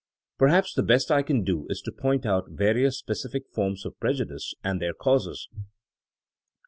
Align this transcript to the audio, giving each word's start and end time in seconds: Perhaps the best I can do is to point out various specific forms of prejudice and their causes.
Perhaps 0.39 0.73
the 0.73 0.81
best 0.81 1.11
I 1.11 1.21
can 1.21 1.43
do 1.43 1.67
is 1.69 1.79
to 1.83 1.91
point 1.91 2.25
out 2.25 2.49
various 2.49 2.97
specific 2.97 3.43
forms 3.53 3.85
of 3.85 3.99
prejudice 3.99 4.55
and 4.63 4.81
their 4.81 4.93
causes. 4.95 5.47